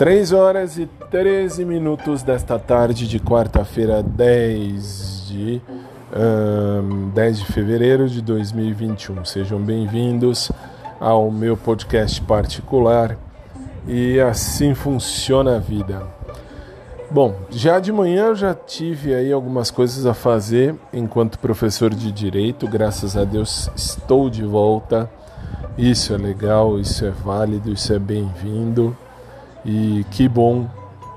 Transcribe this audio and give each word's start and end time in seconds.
3 0.00 0.32
horas 0.32 0.78
e 0.78 0.86
13 1.10 1.62
minutos 1.62 2.22
desta 2.22 2.58
tarde 2.58 3.06
de 3.06 3.20
quarta-feira, 3.20 4.02
10 4.02 5.26
de, 5.28 5.62
um, 6.82 7.10
10 7.10 7.40
de 7.40 7.44
fevereiro 7.44 8.08
de 8.08 8.22
2021. 8.22 9.22
Sejam 9.26 9.60
bem-vindos 9.60 10.50
ao 10.98 11.30
meu 11.30 11.54
podcast 11.54 12.18
particular 12.22 13.18
e 13.86 14.18
assim 14.18 14.74
funciona 14.74 15.56
a 15.56 15.58
vida. 15.58 16.02
Bom, 17.10 17.34
já 17.50 17.78
de 17.78 17.92
manhã 17.92 18.28
eu 18.28 18.34
já 18.34 18.54
tive 18.54 19.14
aí 19.14 19.30
algumas 19.30 19.70
coisas 19.70 20.06
a 20.06 20.14
fazer 20.14 20.74
enquanto 20.94 21.38
professor 21.38 21.94
de 21.94 22.10
direito, 22.10 22.66
graças 22.66 23.18
a 23.18 23.24
Deus 23.24 23.70
estou 23.76 24.30
de 24.30 24.44
volta. 24.44 25.10
Isso 25.76 26.14
é 26.14 26.16
legal, 26.16 26.78
isso 26.80 27.04
é 27.04 27.10
válido, 27.10 27.70
isso 27.70 27.92
é 27.92 27.98
bem-vindo. 27.98 28.96
E 29.64 30.04
que 30.10 30.28
bom 30.28 30.66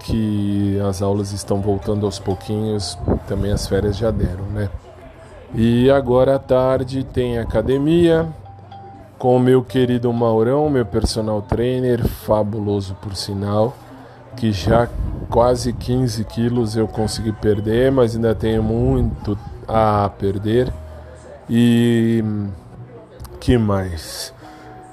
que 0.03 0.79
as 0.87 1.01
aulas 1.01 1.31
estão 1.31 1.61
voltando 1.61 2.05
aos 2.05 2.19
pouquinhos, 2.19 2.97
também 3.27 3.51
as 3.51 3.67
férias 3.67 3.95
já 3.95 4.11
deram, 4.11 4.45
né? 4.45 4.69
E 5.55 5.89
agora 5.89 6.35
à 6.35 6.39
tarde 6.39 7.03
tem 7.03 7.37
academia 7.37 8.27
com 9.17 9.37
o 9.37 9.39
meu 9.39 9.63
querido 9.63 10.11
Maurão, 10.11 10.69
meu 10.69 10.85
personal 10.85 11.41
trainer, 11.41 12.05
fabuloso 12.05 12.95
por 12.95 13.15
sinal, 13.15 13.73
que 14.35 14.51
já 14.51 14.89
quase 15.29 15.71
15 15.71 16.25
quilos 16.25 16.75
eu 16.75 16.87
consegui 16.87 17.31
perder, 17.31 17.91
mas 17.91 18.15
ainda 18.15 18.35
tenho 18.35 18.61
muito 18.61 19.37
a 19.67 20.09
perder. 20.19 20.73
E 21.49 22.23
que 23.39 23.57
mais? 23.57 24.33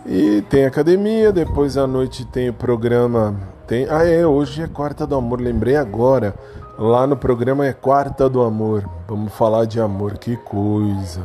E 0.06 0.42
tem 0.48 0.64
academia, 0.64 1.30
depois 1.30 1.76
à 1.76 1.86
noite 1.86 2.24
tem 2.24 2.48
o 2.48 2.54
programa. 2.54 3.34
Tem, 3.66 3.86
ah, 3.88 4.04
é, 4.04 4.26
hoje 4.26 4.62
é 4.62 4.66
Quarta 4.66 5.06
do 5.06 5.14
Amor, 5.14 5.40
lembrei 5.40 5.76
agora. 5.76 6.34
Lá 6.78 7.06
no 7.06 7.16
programa 7.16 7.66
é 7.66 7.72
Quarta 7.72 8.28
do 8.28 8.40
Amor. 8.40 8.88
Vamos 9.06 9.32
falar 9.34 9.66
de 9.66 9.78
amor, 9.80 10.16
que 10.16 10.36
coisa. 10.36 11.24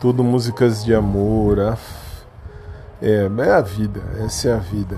Tudo 0.00 0.24
músicas 0.24 0.82
de 0.82 0.94
amor. 0.94 1.58
É, 3.02 3.28
é 3.38 3.50
a 3.50 3.60
vida, 3.60 4.00
essa 4.24 4.48
é 4.48 4.52
a 4.54 4.58
vida. 4.58 4.96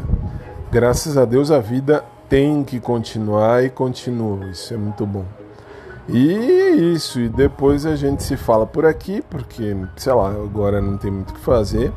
Graças 0.70 1.16
a 1.16 1.24
Deus 1.24 1.50
a 1.50 1.58
vida 1.58 2.04
tem 2.28 2.62
que 2.62 2.78
continuar 2.78 3.64
e 3.64 3.70
continua. 3.70 4.46
Isso 4.46 4.72
é 4.72 4.76
muito 4.76 5.04
bom. 5.04 5.24
E 6.08 6.92
isso, 6.94 7.18
e 7.18 7.28
depois 7.28 7.84
a 7.84 7.96
gente 7.96 8.22
se 8.22 8.36
fala 8.36 8.64
por 8.64 8.86
aqui, 8.86 9.22
porque, 9.28 9.76
sei 9.96 10.12
lá, 10.12 10.30
agora 10.30 10.80
não 10.80 10.96
tem 10.96 11.10
muito 11.10 11.30
o 11.30 11.34
que 11.34 11.40
fazer. 11.40 11.92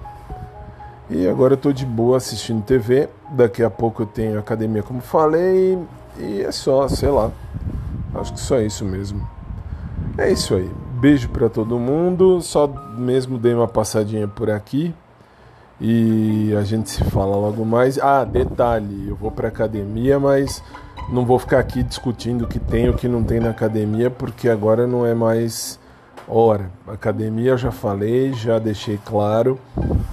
E 1.10 1.28
agora 1.28 1.54
eu 1.54 1.58
tô 1.58 1.74
de 1.74 1.86
boa 1.86 2.18
assistindo 2.18 2.64
TV. 2.64 3.10
Daqui 3.32 3.64
a 3.64 3.70
pouco 3.70 4.04
eu 4.04 4.06
tenho 4.06 4.38
academia, 4.38 4.84
como 4.84 5.02
falei. 5.02 5.78
E 6.18 6.42
é 6.42 6.52
só, 6.52 6.88
sei 6.88 7.10
lá. 7.10 7.32
Acho 8.14 8.34
que 8.34 8.40
só 8.40 8.60
isso 8.60 8.86
mesmo. 8.86 9.28
É 10.18 10.32
isso 10.32 10.54
aí. 10.54 10.70
Beijo 11.00 11.30
para 11.30 11.50
todo 11.50 11.80
mundo. 11.80 12.42
Só 12.42 12.68
mesmo 12.98 13.38
dei 13.40 13.54
uma 13.56 13.68
passadinha 13.68 14.28
por 14.28 14.52
aqui. 14.52 14.94
E 15.82 16.54
a 16.56 16.64
gente 16.64 16.90
se 16.90 17.04
fala 17.06 17.36
logo 17.36 17.66
mais. 17.66 17.98
Ah, 17.98 18.24
detalhe, 18.24 19.08
eu 19.08 19.16
vou 19.16 19.32
para 19.32 19.48
academia, 19.48 20.20
mas 20.20 20.62
não 21.12 21.26
vou 21.26 21.40
ficar 21.40 21.60
aqui 21.60 21.82
discutindo 21.82 22.44
o 22.44 22.48
que 22.48 22.60
tem 22.60 22.86
e 22.86 22.90
o 22.90 22.94
que 22.94 23.08
não 23.08 23.24
tem 23.24 23.40
na 23.40 23.50
academia, 23.50 24.12
porque 24.12 24.50
agora 24.50 24.86
não 24.86 25.06
é 25.06 25.14
mais 25.14 25.80
hora. 26.30 26.69
Academia 26.88 27.52
eu 27.52 27.58
já 27.58 27.72
falei, 27.72 28.33
já 28.33 28.59
deixei 28.59 28.99
claro. 29.03 29.59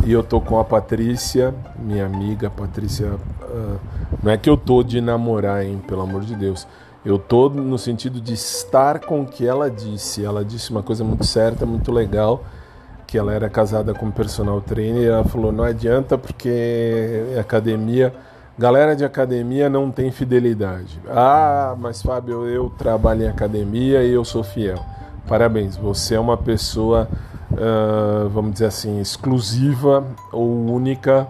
E 0.05 0.13
eu 0.13 0.23
tô 0.23 0.41
com 0.41 0.59
a 0.59 0.65
Patrícia, 0.65 1.55
minha 1.79 2.07
amiga 2.07 2.49
Patrícia. 2.49 3.13
Uh, 3.43 3.79
não 4.23 4.33
é 4.33 4.39
que 4.39 4.49
eu 4.49 4.57
tô 4.57 4.83
de 4.83 5.01
namorar, 5.01 5.65
hein, 5.65 5.81
pelo 5.87 6.03
amor 6.03 6.23
de 6.23 6.35
Deus. 6.35 6.67
Eu 7.05 7.19
tô 7.19 7.49
no 7.49 7.79
sentido 7.79 8.21
de 8.21 8.35
estar 8.35 9.01
com 9.01 9.21
o 9.23 9.27
que 9.27 9.47
ela 9.47 9.71
disse. 9.71 10.25
Ela 10.25 10.45
disse 10.45 10.71
uma 10.71 10.83
coisa 10.83 11.05
muito 11.05 11.25
certa, 11.25 11.65
muito 11.65 11.93
legal, 11.93 12.43
que 13.07 13.17
ela 13.17 13.33
era 13.33 13.49
casada 13.49 13.95
com 13.95 14.07
um 14.07 14.11
personal 14.11 14.61
trainer. 14.61 15.03
E 15.03 15.07
ela 15.07 15.25
falou: 15.25 15.53
não 15.53 15.63
adianta 15.63 16.19
porque 16.19 17.37
academia, 17.39 18.13
galera 18.59 18.97
de 18.97 19.05
academia 19.05 19.71
não 19.71 19.91
tem 19.91 20.11
fidelidade. 20.11 21.01
Ah, 21.09 21.77
mas 21.79 22.03
Fábio, 22.03 22.45
eu 22.47 22.71
trabalho 22.71 23.23
em 23.23 23.29
academia 23.29 24.03
e 24.03 24.13
eu 24.13 24.25
sou 24.25 24.43
fiel. 24.43 24.96
Parabéns, 25.27 25.77
você 25.77 26.15
é 26.15 26.21
uma 26.21 26.37
pessoa 26.37 27.09
uh, 27.53 28.29
vamos 28.29 28.55
dizer 28.55 28.67
assim, 28.67 29.01
exclusiva 29.01 30.05
ou 30.33 30.67
única, 30.73 31.27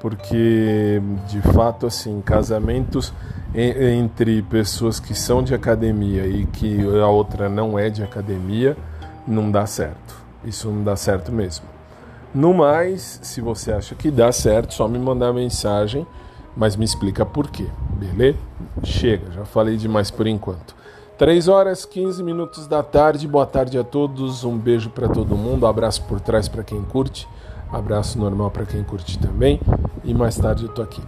porque 0.00 1.02
de 1.28 1.40
fato, 1.52 1.86
assim, 1.86 2.20
casamentos 2.22 3.12
entre 3.54 4.42
pessoas 4.42 5.00
que 5.00 5.14
são 5.14 5.42
de 5.42 5.54
academia 5.54 6.26
e 6.26 6.46
que 6.46 6.80
a 6.98 7.08
outra 7.08 7.48
não 7.48 7.78
é 7.78 7.90
de 7.90 8.02
academia, 8.02 8.76
não 9.26 9.50
dá 9.50 9.66
certo. 9.66 10.20
Isso 10.44 10.70
não 10.70 10.82
dá 10.82 10.96
certo 10.96 11.30
mesmo. 11.30 11.66
No 12.32 12.54
mais, 12.54 13.18
se 13.22 13.40
você 13.40 13.72
acha 13.72 13.94
que 13.94 14.10
dá 14.10 14.30
certo, 14.30 14.72
só 14.72 14.86
me 14.86 14.98
mandar 14.98 15.32
mensagem, 15.32 16.06
mas 16.56 16.76
me 16.76 16.84
explica 16.84 17.26
por 17.26 17.50
quê, 17.50 17.66
beleza? 17.92 18.38
Chega, 18.84 19.30
já 19.32 19.44
falei 19.44 19.76
demais 19.76 20.10
por 20.10 20.26
enquanto. 20.26 20.79
3 21.20 21.48
horas 21.48 21.84
15 21.84 22.22
minutos 22.22 22.66
da 22.66 22.82
tarde. 22.82 23.28
Boa 23.28 23.44
tarde 23.44 23.76
a 23.76 23.84
todos. 23.84 24.42
Um 24.42 24.56
beijo 24.56 24.88
para 24.88 25.06
todo 25.06 25.36
mundo. 25.36 25.66
abraço 25.66 26.02
por 26.04 26.18
trás 26.18 26.48
para 26.48 26.64
quem 26.64 26.80
curte. 26.80 27.28
Abraço 27.70 28.18
normal 28.18 28.50
para 28.50 28.64
quem 28.64 28.82
curte 28.82 29.18
também. 29.18 29.60
E 30.02 30.14
mais 30.14 30.38
tarde 30.38 30.64
eu 30.64 30.70
tô 30.70 30.80
aqui. 30.80 31.02